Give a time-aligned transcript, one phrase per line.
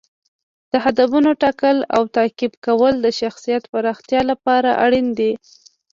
[0.71, 5.31] د هدفونو ټاکل او تعقیب کول د شخصیت پراختیا لپاره اړین دي.